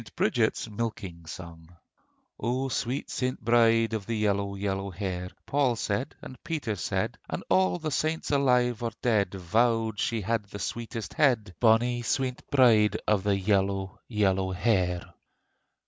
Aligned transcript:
BRIDGET'S 0.15 0.67
MILKING 0.71 1.27
SONG 1.27 1.77
O 2.39 2.69
sweet 2.69 3.11
St. 3.11 3.39
Bride 3.39 3.93
of 3.93 4.07
the 4.07 4.17
Yellow, 4.17 4.55
yellow 4.55 4.89
hair: 4.89 5.29
Paul 5.45 5.75
said, 5.75 6.15
and 6.23 6.43
Peter 6.43 6.75
said, 6.75 7.19
And 7.29 7.43
all 7.51 7.77
the 7.77 7.91
saints 7.91 8.31
alive 8.31 8.81
or 8.81 8.93
dead 9.03 9.35
Vowed 9.35 9.99
she 9.99 10.21
had 10.21 10.45
the 10.45 10.57
sweetest 10.57 11.13
head, 11.13 11.53
Bonnie 11.59 12.01
sweet 12.01 12.39
St. 12.39 12.49
Bride 12.49 12.97
of 13.07 13.21
the 13.21 13.37
Yellow, 13.37 13.99
yellow 14.09 14.51
hair. 14.53 15.13